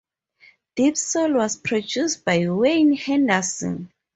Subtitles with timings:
[0.75, 3.91] Deep Soul was produced by Wayne Henderson.